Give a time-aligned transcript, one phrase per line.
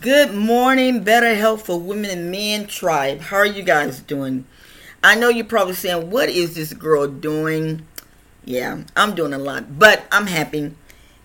[0.00, 3.20] Good morning, Better Health for Women and Men Tribe.
[3.20, 4.46] How are you guys doing?
[5.04, 7.86] I know you're probably saying, What is this girl doing?
[8.46, 10.74] Yeah, I'm doing a lot, but I'm happy.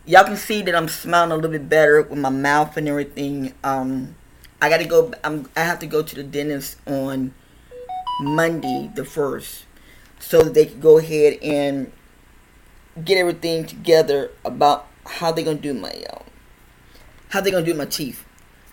[0.05, 3.54] Y'all can see that I'm smiling a little bit better with my mouth and everything.
[3.63, 4.16] Um,
[4.62, 5.13] I gotta go.
[5.24, 7.33] I'm, I have to go to the dentist on
[8.20, 9.65] Monday, the first,
[10.20, 11.92] so that they can go ahead and
[13.04, 16.23] get everything together about how they're gonna do my um,
[17.30, 18.26] how they're gonna do my teeth.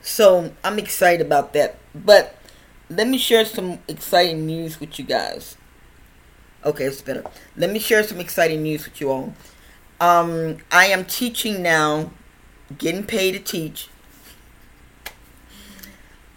[0.07, 1.79] So I'm excited about that.
[1.93, 2.37] But
[2.89, 5.57] let me share some exciting news with you guys.
[6.65, 7.25] Okay, it's better.
[7.57, 9.35] Let me share some exciting news with you all.
[10.01, 12.13] Um, I am teaching now,
[12.79, 13.89] getting paid to teach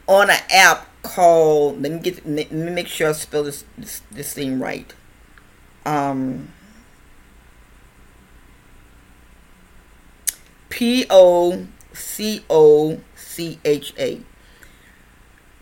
[0.08, 1.84] on an app called.
[1.84, 2.26] Let me get.
[2.26, 4.92] Let me make sure I spell this this, this thing right.
[5.86, 6.52] Um,
[10.70, 13.00] P O C O
[13.40, 14.20] C H A.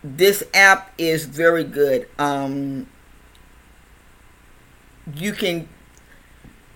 [0.02, 2.08] This app is very good.
[2.18, 2.88] Um,
[5.14, 5.68] you can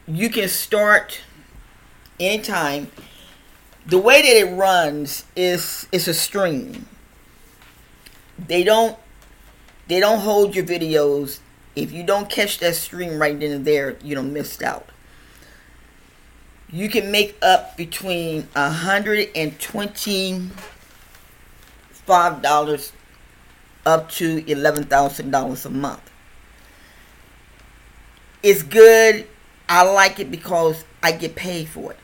[0.06, 1.20] you can start
[2.20, 2.86] anytime.
[3.84, 6.86] The way that it runs is it's a stream.
[8.38, 8.96] They don't
[9.88, 11.40] they don't hold your videos.
[11.74, 14.92] If you don't catch that stream right then and there, you don't missed out
[16.72, 20.48] you can make up between a hundred and twenty
[22.06, 22.92] five dollars
[23.84, 26.10] up to eleven thousand dollars a month.
[28.42, 29.26] It's good.
[29.68, 31.98] I like it because I get paid for it.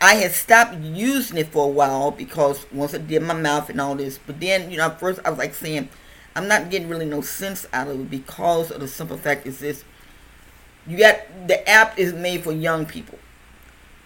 [0.00, 3.80] I had stopped using it for a while because once I did my mouth and
[3.80, 5.88] all this, but then you know at first I was like saying
[6.36, 9.60] I'm not getting really no sense out of it because of the simple fact is
[9.60, 9.84] this:
[10.86, 13.18] you got the app is made for young people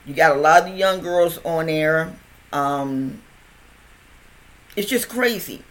[0.09, 2.11] you got a lot of young girls on there.
[2.51, 3.23] Um,
[4.77, 5.63] it's just crazy.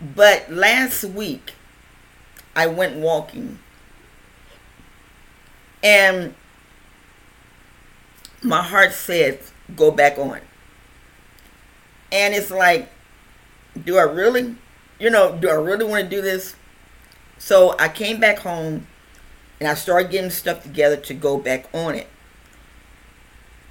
[0.00, 1.52] But last week,
[2.56, 3.58] I went walking.
[5.82, 6.34] And
[8.42, 9.40] my heart said,
[9.76, 10.40] go back on.
[12.10, 12.90] And it's like,
[13.84, 14.56] do I really?
[14.98, 16.54] You know, do I really want to do this?
[17.38, 18.86] So I came back home
[19.58, 22.08] and I started getting stuff together to go back on it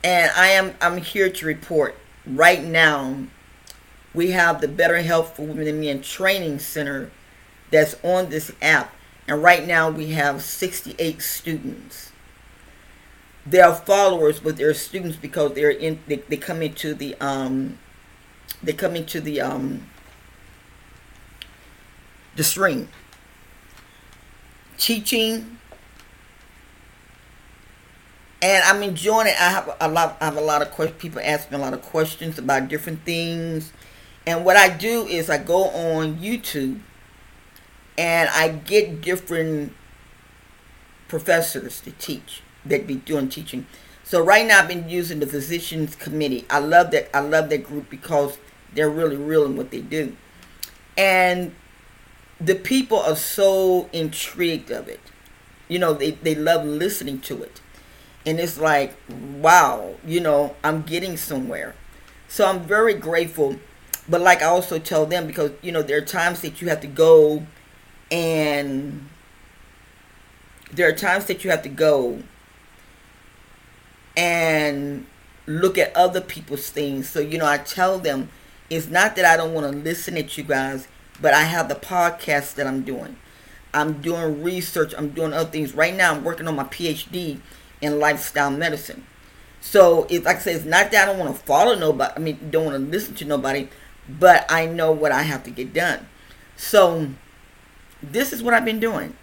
[0.03, 1.95] and I am I'm here to report
[2.25, 3.15] right now.
[4.13, 7.11] We have the Better Health for Women and Men Training Center
[7.71, 8.93] that's on this app,
[9.27, 12.11] and right now we have 68 students.
[13.45, 15.99] They are followers, but they're students because they're in.
[16.07, 17.79] They, they come into the um,
[18.61, 19.87] they come into the um,
[22.35, 22.89] the stream
[24.77, 25.57] teaching
[28.41, 29.39] and I'm enjoying it.
[29.39, 30.17] I have a lot.
[30.19, 30.99] I have a lot of questions.
[30.99, 33.71] People ask me a lot of questions about different things,
[34.25, 36.81] and what I do is I go on YouTube,
[37.97, 39.73] and I get different
[41.07, 43.65] professors to teach that be doing teaching.
[44.03, 46.45] So right now I've been using the physicians committee.
[46.49, 47.15] I love that.
[47.15, 48.37] I love that group because
[48.73, 50.15] they're really real in what they do,
[50.97, 51.55] and
[52.39, 54.99] the people are so intrigued of it.
[55.67, 57.61] You know, they they love listening to it
[58.25, 58.95] and it's like
[59.37, 61.75] wow you know i'm getting somewhere
[62.27, 63.55] so i'm very grateful
[64.07, 66.81] but like i also tell them because you know there are times that you have
[66.81, 67.45] to go
[68.11, 69.07] and
[70.71, 72.21] there are times that you have to go
[74.15, 75.05] and
[75.47, 78.29] look at other people's things so you know i tell them
[78.69, 80.87] it's not that i don't want to listen at you guys
[81.21, 83.15] but i have the podcast that i'm doing
[83.73, 87.39] i'm doing research i'm doing other things right now i'm working on my phd
[87.81, 89.05] in lifestyle medicine.
[89.59, 92.13] So it's like I say, it's not that I don't want to follow nobody.
[92.15, 93.67] I mean, don't want to listen to nobody,
[94.19, 96.07] but I know what I have to get done.
[96.55, 97.09] So
[98.01, 99.15] this is what I've been doing.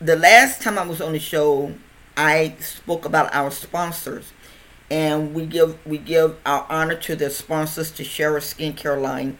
[0.00, 1.74] The last time I was on the show,
[2.16, 4.32] I spoke about our sponsors,
[4.90, 9.38] and we give we give our honor to the sponsors to Shara Skincare Line.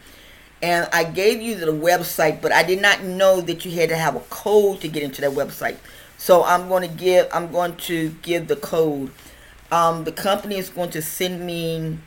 [0.61, 3.95] And I gave you the website, but I did not know that you had to
[3.95, 5.77] have a code to get into that website.
[6.17, 9.11] So I'm going to give I'm going to give the code.
[9.71, 11.99] Um, the company is going to send me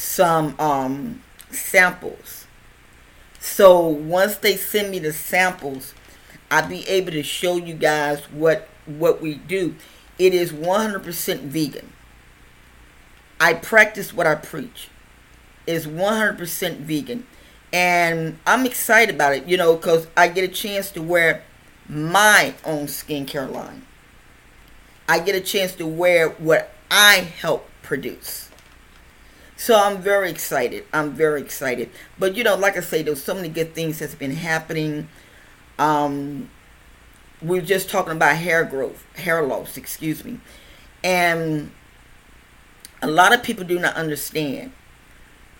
[0.00, 2.46] some um, samples.
[3.38, 5.94] So once they send me the samples,
[6.50, 9.76] I'll be able to show you guys what what we do.
[10.18, 11.92] It is 100% vegan.
[13.38, 14.88] I practice what I preach.
[15.66, 17.26] It's 100% vegan.
[17.72, 21.44] And I'm excited about it, you know, because I get a chance to wear
[21.88, 23.86] my own skincare line.
[25.08, 28.49] I get a chance to wear what I help produce.
[29.60, 30.86] So I'm very excited.
[30.90, 31.90] I'm very excited.
[32.18, 35.06] But you know, like I say, there's so many good things that's been happening.
[35.78, 36.48] Um,
[37.42, 40.40] we're just talking about hair growth, hair loss, excuse me.
[41.04, 41.72] And
[43.02, 44.72] a lot of people do not understand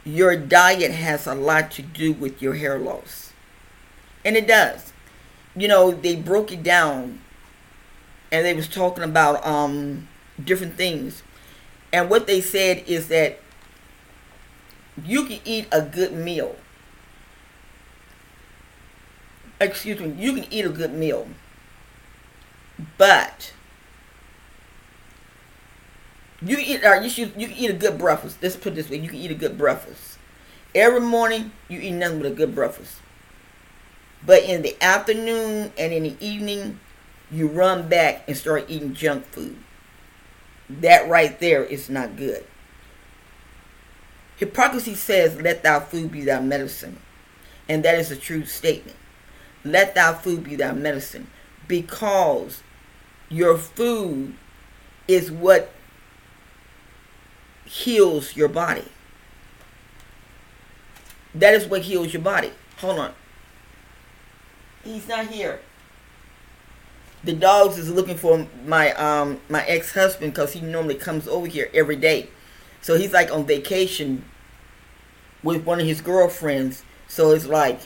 [0.06, 3.34] your diet has a lot to do with your hair loss.
[4.24, 4.94] And it does.
[5.54, 7.20] You know, they broke it down
[8.32, 10.08] and they was talking about um
[10.42, 11.22] different things.
[11.92, 13.40] And what they said is that
[15.04, 16.56] you can eat a good meal.
[19.60, 21.28] Excuse me, you can eat a good meal.
[22.96, 23.52] But
[26.42, 28.38] you eat or you should you can eat a good breakfast.
[28.42, 30.18] Let's put it this way, you can eat a good breakfast.
[30.74, 32.96] Every morning you eat nothing but a good breakfast.
[34.24, 36.78] But in the afternoon and in the evening,
[37.30, 39.56] you run back and start eating junk food.
[40.68, 42.44] That right there is not good.
[44.40, 46.96] Hippocrates says, Let thy food be thy medicine.
[47.68, 48.96] And that is a true statement.
[49.64, 51.26] Let thy food be thy medicine.
[51.68, 52.62] Because
[53.28, 54.34] your food
[55.06, 55.70] is what
[57.66, 58.88] heals your body.
[61.34, 62.52] That is what heals your body.
[62.78, 63.12] Hold on.
[64.82, 65.60] He's not here.
[67.22, 71.46] The dogs is looking for my um my ex husband because he normally comes over
[71.46, 72.30] here every day.
[72.80, 74.24] So he's like on vacation
[75.42, 76.82] with one of his girlfriends.
[77.08, 77.80] So it's like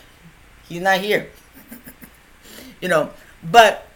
[0.68, 1.30] he's not here.
[2.80, 3.10] you know,
[3.42, 3.88] but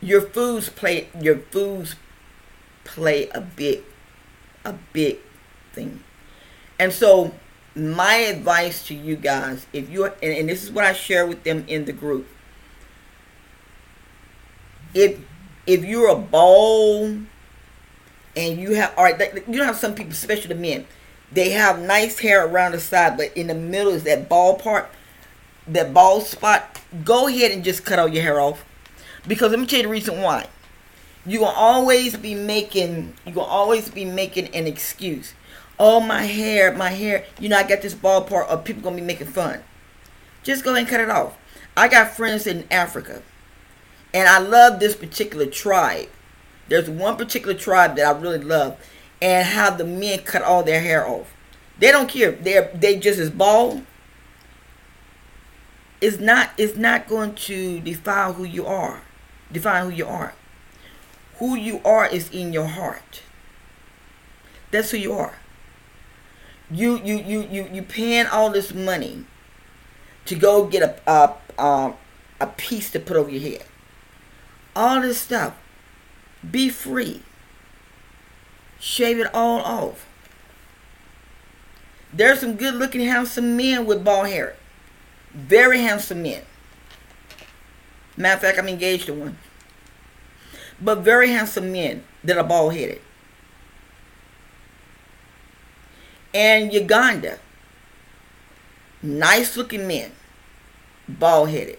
[0.00, 1.96] your foods play your foods
[2.84, 3.82] play a big
[4.64, 5.18] a big
[5.72, 6.02] thing.
[6.78, 7.32] And so
[7.74, 11.44] my advice to you guys, if you're and, and this is what I share with
[11.44, 12.26] them in the group.
[14.92, 15.20] If
[15.66, 17.26] if you're a bald
[18.36, 20.86] and you have all right you know how some people especially the men
[21.30, 24.90] they have nice hair around the side but in the middle is that bald part
[25.66, 26.80] that bald spot.
[27.04, 28.64] Go ahead and just cut all your hair off.
[29.26, 30.46] Because let me tell you the reason why.
[31.24, 35.34] You're gonna always be making you're gonna always be making an excuse.
[35.78, 37.24] Oh my hair my hair.
[37.38, 39.60] You know i got this bald part or people gonna be making fun.
[40.42, 41.36] Just go and cut it off.
[41.76, 43.22] I got friends in africa
[44.12, 46.08] and i love this particular tribe
[46.72, 48.78] there's one particular tribe that I really love,
[49.20, 51.30] and how the men cut all their hair off.
[51.78, 52.32] They don't care.
[52.32, 53.84] They're they just as bald.
[56.00, 59.02] It's not it's not going to define who you are.
[59.52, 60.32] Define who you are.
[61.40, 63.20] Who you are is in your heart.
[64.70, 65.34] That's who you are.
[66.70, 69.26] You you you you you paying all this money
[70.24, 71.96] to go get a a um,
[72.40, 73.66] a piece to put over your head.
[74.74, 75.58] All this stuff.
[76.48, 77.22] Be free.
[78.80, 80.06] Shave it all off.
[82.12, 84.56] There's some good looking, handsome men with bald hair.
[85.32, 86.42] Very handsome men.
[88.16, 89.38] Matter of fact, I'm engaged to one.
[90.80, 93.00] But very handsome men that are bald headed.
[96.34, 97.38] And Uganda,
[99.02, 100.12] nice looking men,
[101.08, 101.78] bald headed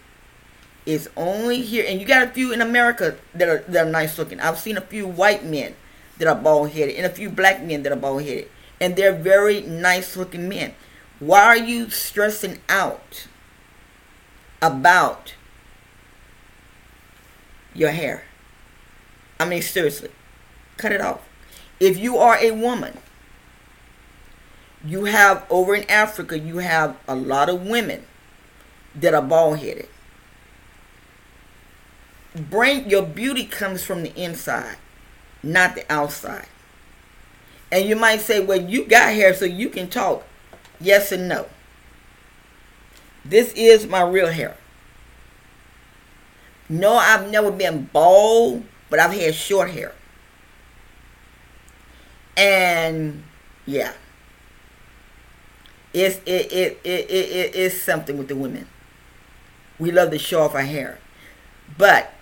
[0.86, 4.18] is only here, and you got a few in America that are that are nice
[4.18, 4.40] looking.
[4.40, 5.76] I've seen a few white men
[6.18, 8.50] that are bald headed, and a few black men that are bald headed,
[8.82, 10.74] and they're very nice looking men.
[11.20, 13.28] Why are you stressing out
[14.62, 15.36] about
[17.74, 18.26] your hair?
[19.40, 20.10] I mean, seriously,
[20.78, 21.22] cut it off.
[21.80, 22.98] If you are a woman,
[24.86, 28.06] you have over in Africa, you have a lot of women
[28.96, 29.88] that are bald headed
[32.36, 34.78] bring your beauty comes from the inside,
[35.42, 36.48] not the outside.
[37.72, 40.24] And you might say, well, you got hair so you can talk.
[40.80, 41.48] Yes and no.
[43.26, 44.58] This is my real hair.
[46.70, 49.94] No, I've never been bald, but I've had short hair.
[52.38, 53.24] And
[53.66, 53.94] yeah.
[55.94, 58.68] It's it it it it, it is something with the women.
[59.80, 61.00] We love to show off our hair.
[61.78, 62.13] But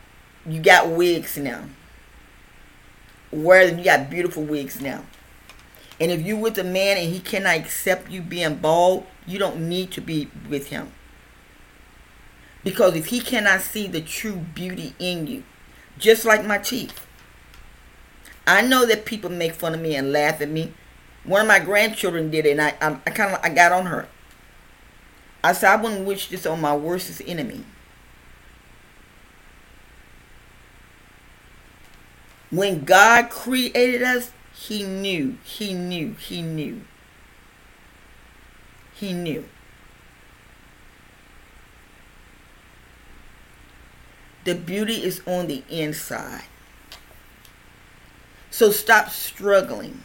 [0.46, 1.66] you got wigs now.
[3.32, 5.04] Where you got beautiful wigs now.
[6.00, 9.70] And if you with a man and he cannot accept you being bald, you don't
[9.70, 10.92] need to be with him.
[12.64, 15.44] Because if he cannot see the true beauty in you,
[15.98, 17.06] just like my teeth.
[18.48, 20.74] I know that people make fun of me and laugh at me.
[21.24, 23.86] One of my grandchildren did it, and I, I, I kind of I got on
[23.86, 24.08] her.
[25.44, 27.64] I said I wouldn't wish this on my worstest enemy.
[32.52, 36.82] When God created us, He knew, he knew, he knew.
[38.94, 39.46] He knew.
[44.44, 46.44] The beauty is on the inside.
[48.52, 50.04] So stop struggling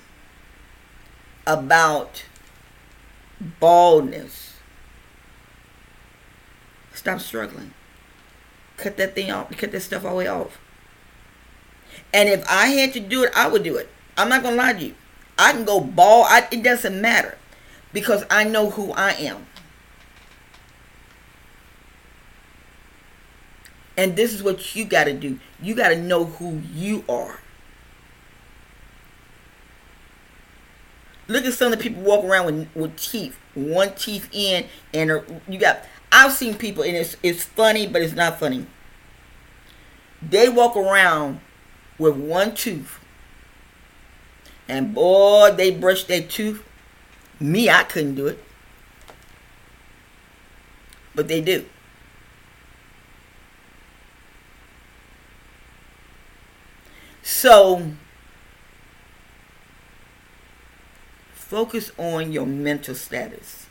[1.47, 2.25] about
[3.61, 4.55] baldness.
[6.95, 7.75] Stop struggling.
[8.76, 9.50] Cut that thing off.
[9.57, 10.59] Cut that stuff all the way off.
[12.12, 13.88] And if I had to do it, I would do it.
[14.17, 14.95] I'm not gonna lie to you.
[15.38, 16.26] I can go bald.
[16.29, 17.37] I, it doesn't matter
[17.93, 19.47] because I know who I am.
[23.97, 25.38] And this is what you got to do.
[25.62, 27.41] You got to know who you are.
[31.29, 35.11] Look at some of the people walk around with, with teeth, one teeth in, and
[35.49, 35.83] you got.
[36.12, 38.67] I've seen people, and it's it's funny, but it's not funny.
[40.23, 41.41] They walk around
[41.99, 43.00] with one tooth,
[44.69, 46.62] and boy, they brush their tooth.
[47.38, 48.43] Me, I couldn't do it,
[51.15, 51.65] but they do.
[57.23, 57.93] So
[61.35, 63.67] focus on your mental status.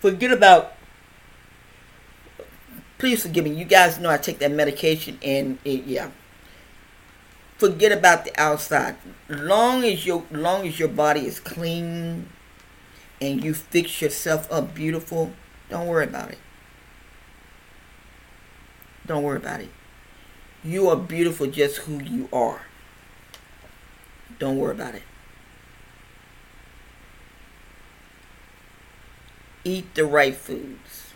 [0.00, 0.75] Forget about
[2.98, 3.52] please forgive me.
[3.52, 6.10] You guys know I take that medication and it, yeah.
[7.58, 8.96] Forget about the outside.
[9.28, 12.28] Long as your long as your body is clean
[13.20, 15.32] and you fix yourself up beautiful,
[15.70, 16.38] don't worry about it.
[19.06, 19.70] Don't worry about it.
[20.64, 22.62] You are beautiful just who you are.
[24.38, 25.02] Don't worry about it.
[29.64, 31.14] Eat the right foods.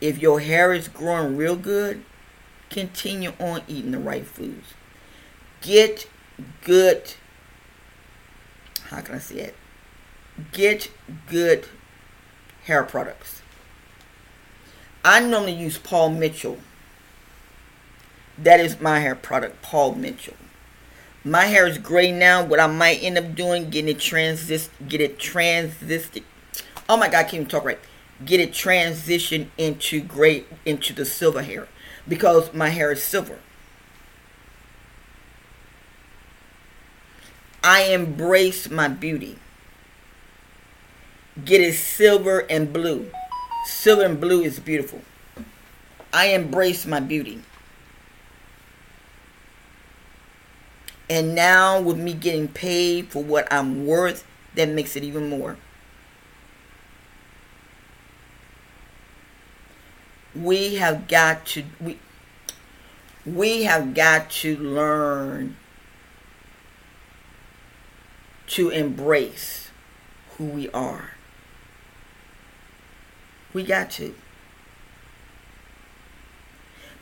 [0.00, 2.04] If your hair is growing real good,
[2.70, 4.74] continue on eating the right foods.
[5.60, 6.08] Get
[6.64, 7.14] good,
[8.84, 9.56] how can I say it?
[10.52, 10.90] Get
[11.28, 11.66] good
[12.64, 13.42] hair products.
[15.04, 16.58] I normally use Paul Mitchell
[18.42, 20.36] that is my hair product, Paul Mitchell.
[21.24, 22.44] My hair is gray now.
[22.44, 26.22] What I might end up doing, getting it transist, get it transisted.
[26.88, 27.80] Oh my God, I can't even talk right.
[28.24, 31.68] Get it transitioned into gray, into the silver hair,
[32.06, 33.38] because my hair is silver.
[37.62, 39.38] I embrace my beauty.
[41.44, 43.10] Get it silver and blue.
[43.66, 45.02] Silver and blue is beautiful.
[46.12, 47.42] I embrace my beauty.
[51.10, 55.56] And now with me getting paid for what I'm worth, that makes it even more.
[60.34, 61.98] We have got to we
[63.24, 65.56] we have got to learn
[68.48, 69.70] to embrace
[70.36, 71.10] who we are.
[73.52, 74.14] We got to.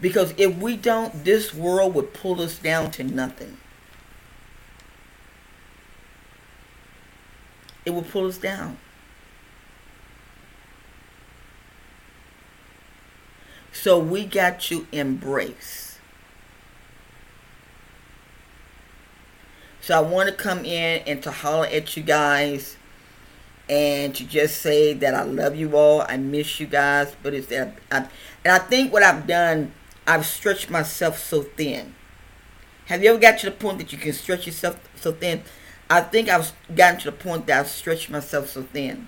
[0.00, 3.56] Because if we don't, this world would pull us down to nothing.
[7.86, 8.76] it will pull us down.
[13.82, 15.98] So we got to embrace.
[19.80, 22.76] So I want to come in and to holler at you guys
[23.68, 26.00] and to just say that I love you all.
[26.08, 27.98] I miss you guys, but it's that I,
[28.44, 29.72] and I think what I've done,
[30.06, 31.94] I've stretched myself so thin.
[32.86, 35.42] Have you ever got to the point that you can stretch yourself so thin?
[35.88, 39.06] I think I've gotten to the point that I've stretched myself so thin.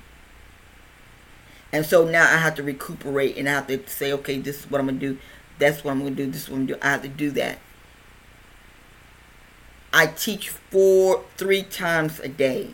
[1.72, 4.70] And so now I have to recuperate and I have to say, okay, this is
[4.70, 5.18] what I'm going to do.
[5.58, 6.30] That's what I'm going to do.
[6.30, 6.88] This is what I'm going to do.
[6.88, 7.58] I have to do that.
[9.92, 12.70] I teach four, three times a day.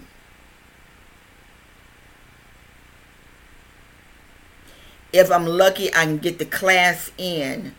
[5.13, 7.75] If I'm lucky, I can get the class in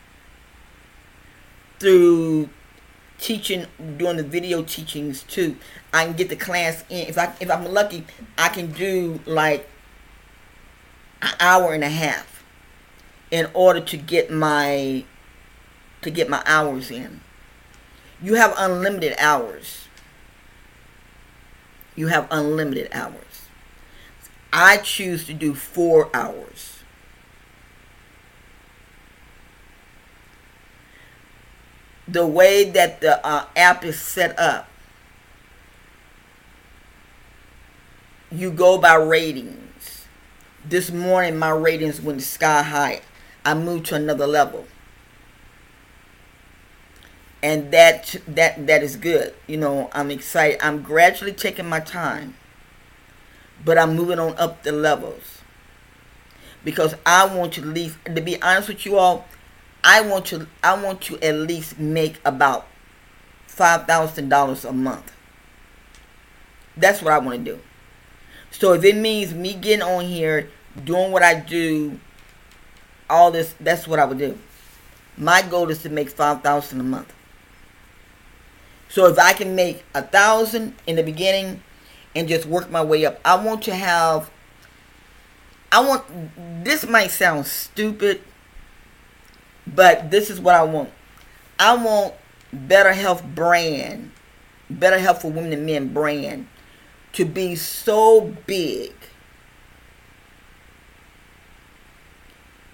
[1.79, 2.49] through
[3.17, 3.65] teaching
[3.97, 5.55] doing the video teachings too
[5.93, 8.05] i can get the class in if i if i'm lucky
[8.37, 9.69] i can do like
[11.39, 12.43] hour and a half
[13.31, 15.03] in order to get my
[16.01, 17.21] to get my hours in.
[18.21, 19.87] You have unlimited hours.
[21.95, 23.47] You have unlimited hours.
[24.53, 26.79] I choose to do four hours.
[32.07, 34.69] The way that the uh, app is set up,
[38.31, 39.64] you go by ratings.
[40.67, 43.01] This morning, my ratings went sky high.
[43.45, 44.65] I moved to another level.
[47.43, 49.33] and that that that is good.
[49.47, 50.59] You know, I'm excited.
[50.65, 52.35] I'm gradually taking my time,
[53.63, 55.41] but I'm moving on up the levels
[56.63, 57.97] because I want to at least.
[58.05, 59.25] To be honest with you all,
[59.83, 62.67] I want to I want to at least make about
[63.47, 65.11] five thousand dollars a month.
[66.77, 67.59] That's what I want to do.
[68.57, 70.49] So if it means me getting on here,
[70.85, 71.99] doing what I do,
[73.09, 74.37] all this, that's what I would do.
[75.17, 77.13] My goal is to make five thousand a month.
[78.87, 81.63] So if I can make a thousand in the beginning
[82.15, 84.31] and just work my way up, I want to have.
[85.69, 86.05] I want.
[86.63, 88.21] This might sound stupid,
[89.67, 90.91] but this is what I want.
[91.59, 92.13] I want
[92.53, 94.11] Better Health brand,
[94.69, 96.47] Better Health for Women and Men brand
[97.15, 98.93] to be so big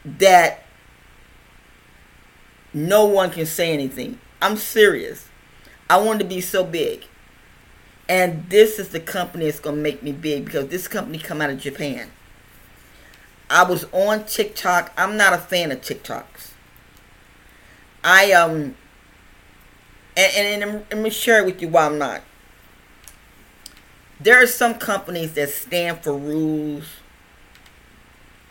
[0.03, 0.63] that
[2.73, 4.19] no one can say anything.
[4.41, 5.27] I'm serious.
[5.89, 7.05] I want to be so big.
[8.09, 11.41] And this is the company that's going to make me big because this company come
[11.41, 12.11] out of Japan.
[13.49, 14.91] I was on TikTok.
[14.97, 16.51] I'm not a fan of TikToks.
[18.03, 18.75] I um
[20.17, 22.21] and, and, and let me share with you why I'm not.
[24.23, 26.83] There are some companies that stand for rules,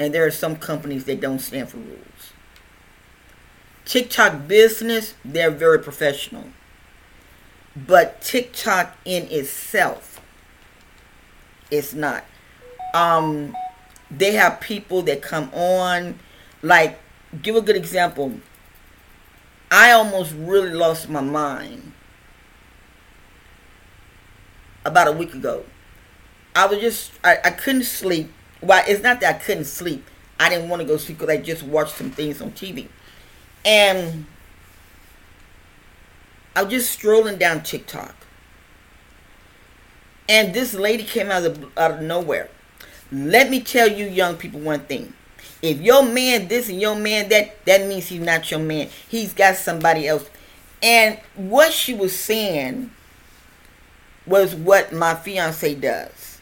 [0.00, 2.32] and there are some companies that don't stand for rules.
[3.84, 6.46] TikTok business, they're very professional.
[7.76, 10.20] But TikTok in itself
[11.70, 12.24] is not.
[12.92, 13.56] Um,
[14.10, 16.18] they have people that come on,
[16.62, 16.98] like,
[17.42, 18.40] give a good example.
[19.70, 21.92] I almost really lost my mind
[24.84, 25.64] about a week ago.
[26.54, 28.32] I was just, I, I couldn't sleep.
[28.60, 30.04] Well, it's not that I couldn't sleep.
[30.38, 32.88] I didn't want to go sleep because I just watched some things on TV.
[33.64, 34.26] And
[36.56, 38.14] I was just strolling down TikTok.
[40.28, 42.48] And this lady came out of, out of nowhere.
[43.12, 45.12] Let me tell you young people one thing.
[45.62, 48.88] If your man this and your man that, that means he's not your man.
[49.08, 50.28] He's got somebody else.
[50.82, 52.90] And what she was saying
[54.26, 56.40] was what my fiance does.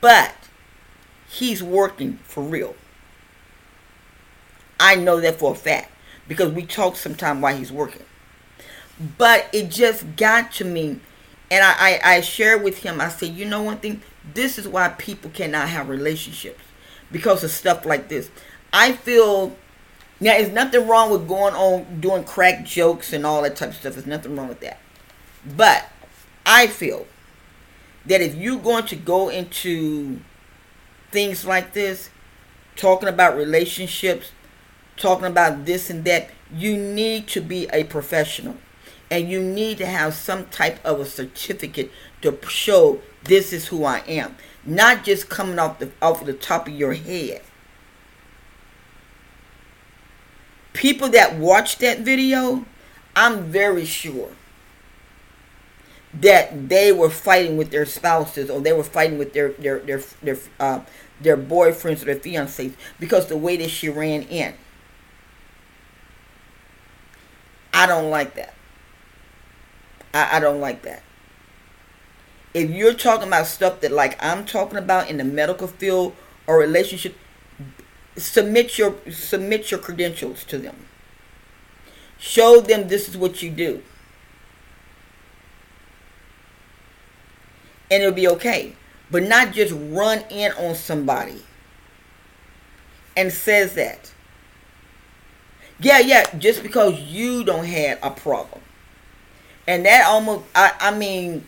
[0.00, 0.34] But
[1.28, 2.74] he's working for real.
[4.78, 5.92] I know that for a fact
[6.28, 8.02] because we talk sometime while he's working.
[9.18, 11.00] But it just got to me.
[11.50, 14.02] And I, I, I shared with him, I said, you know one thing?
[14.34, 16.62] This is why people cannot have relationships.
[17.12, 18.30] Because of stuff like this.
[18.72, 19.56] I feel
[20.18, 23.76] now there's nothing wrong with going on doing crack jokes and all that type of
[23.76, 23.94] stuff.
[23.94, 24.78] There's nothing wrong with that.
[25.56, 25.88] But
[26.46, 27.08] I feel
[28.06, 30.20] that if you're going to go into
[31.10, 32.08] things like this,
[32.76, 34.30] talking about relationships,
[34.96, 38.56] talking about this and that, you need to be a professional
[39.10, 41.90] and you need to have some type of a certificate
[42.22, 46.68] to show this is who I am, not just coming off the off the top
[46.68, 47.42] of your head.
[50.72, 52.64] People that watch that video,
[53.16, 54.30] I'm very sure
[56.20, 60.02] that they were fighting with their spouses or they were fighting with their their their
[60.22, 60.80] their uh,
[61.20, 64.54] their boyfriends or their fiancés because the way that she ran in.
[67.72, 68.54] I don't like that.
[70.14, 71.02] I, I don't like that.
[72.54, 76.14] If you're talking about stuff that like I'm talking about in the medical field
[76.46, 77.16] or relationship,
[78.16, 80.86] submit your submit your credentials to them.
[82.18, 83.82] Show them this is what you do.
[87.90, 88.74] And it'll be okay.
[89.10, 91.42] But not just run in on somebody
[93.16, 94.12] and says that.
[95.80, 98.62] Yeah, yeah, just because you don't have a problem.
[99.66, 101.44] And that almost I, I mean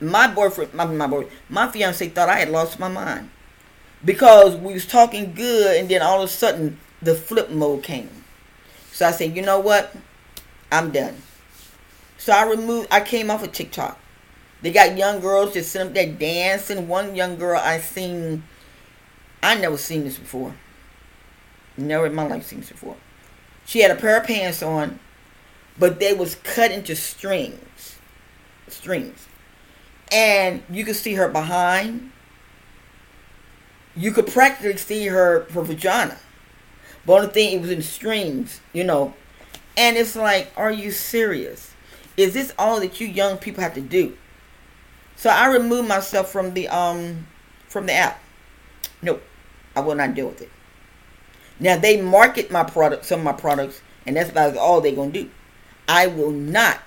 [0.00, 3.30] my boyfriend my, my boy my fiance thought I had lost my mind.
[4.04, 8.10] Because we was talking good and then all of a sudden the flip mode came.
[8.92, 9.94] So I said you know what?
[10.70, 11.16] I'm done.
[12.18, 13.98] So I removed I came off of TikTok
[14.62, 16.88] they got young girls just sitting up there dancing.
[16.88, 18.44] One young girl I seen
[19.42, 20.54] I never seen this before.
[21.76, 22.96] Never in my life seen this before.
[23.66, 24.98] She had a pair of pants on
[25.78, 27.98] but they was cut into strings,
[28.68, 29.26] strings,
[30.10, 32.10] and you could see her behind.
[33.96, 36.18] You could practically see her her vagina,
[37.06, 39.14] but only thing it was in strings, you know,
[39.76, 41.74] and it's like, are you serious?
[42.16, 44.16] Is this all that you young people have to do?
[45.22, 47.28] So I removed myself from the um
[47.68, 48.20] from the app.
[49.02, 49.22] Nope,
[49.76, 50.50] I will not deal with it.
[51.60, 55.12] Now they market my product, some of my products, and that's about all they're gonna
[55.12, 55.30] do.
[55.86, 56.80] I will not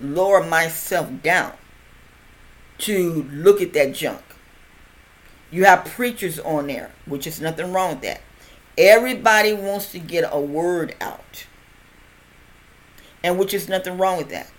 [0.00, 1.52] lower myself down
[2.78, 4.24] to look at that junk.
[5.52, 8.22] You have preachers on there, which is nothing wrong with that.
[8.76, 11.46] Everybody wants to get a word out.
[13.22, 14.50] And which is nothing wrong with that.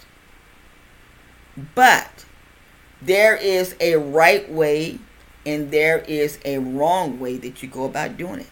[1.76, 2.24] But
[3.02, 5.00] there is a right way
[5.46, 8.50] and there is a wrong way that you go about doing it.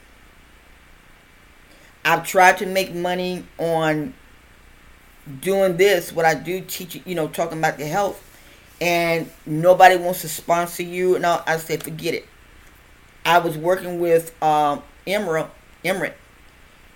[2.05, 4.13] I've tried to make money on
[5.41, 8.23] doing this, what I do teach, you know, talking about the health,
[8.79, 11.19] and nobody wants to sponsor you.
[11.19, 12.25] No, I said, forget it.
[13.25, 15.49] I was working with um, Emirate,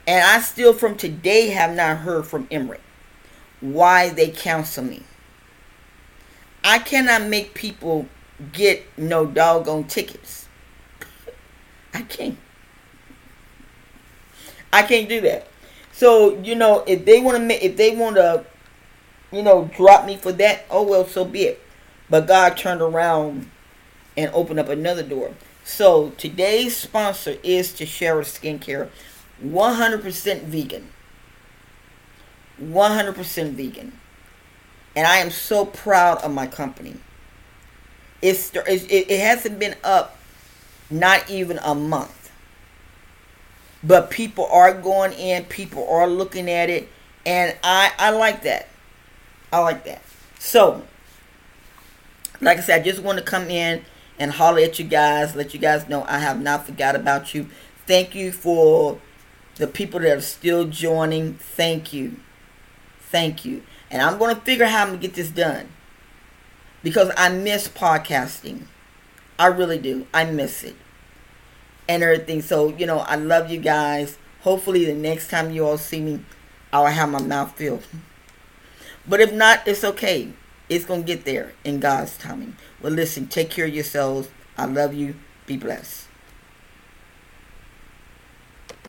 [0.07, 2.79] and I still from today have not heard from Emirate
[3.59, 5.03] why they counsel me.
[6.71, 8.07] I cannot make people
[8.53, 10.47] get no doggone tickets.
[11.93, 12.37] I can't.
[14.71, 15.47] I can't do that.
[15.91, 18.45] So you know, if they want to, if they want to,
[19.33, 21.61] you know, drop me for that, oh well, so be it.
[22.09, 23.51] But God turned around
[24.15, 25.33] and opened up another door.
[25.65, 28.87] So today's sponsor is to Tashera Skincare,
[29.43, 30.87] 100% vegan.
[32.61, 34.00] 100% vegan.
[34.95, 36.95] And I am so proud of my company.
[38.21, 40.17] It's, it, it hasn't been up
[40.89, 42.31] not even a month.
[43.83, 46.87] But people are going in, people are looking at it,
[47.25, 48.67] and I, I like that.
[49.51, 50.03] I like that.
[50.37, 50.83] So,
[52.41, 53.83] like I said, I just want to come in
[54.19, 57.47] and holler at you guys, let you guys know I have not forgot about you.
[57.87, 58.99] Thank you for
[59.55, 61.35] the people that are still joining.
[61.35, 62.17] Thank you.
[62.99, 63.63] Thank you.
[63.91, 65.67] And I'm going to figure out how I'm going to get this done.
[66.81, 68.63] Because I miss podcasting.
[69.37, 70.07] I really do.
[70.13, 70.75] I miss it.
[71.87, 72.41] And everything.
[72.41, 74.17] So, you know, I love you guys.
[74.41, 76.21] Hopefully the next time you all see me,
[76.71, 77.85] I'll have my mouth filled.
[79.07, 80.31] But if not, it's okay.
[80.69, 82.55] It's going to get there in God's timing.
[82.81, 84.29] Well, listen, take care of yourselves.
[84.57, 85.15] I love you.
[85.45, 86.07] Be blessed.